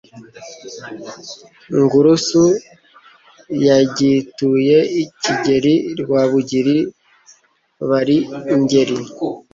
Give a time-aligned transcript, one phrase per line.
[1.77, 2.43] NGURUSU
[3.65, 4.77] yagituye
[5.23, 6.77] Kigeli Rwabugiri
[7.89, 8.17] bari
[8.55, 8.97] i Ngeli,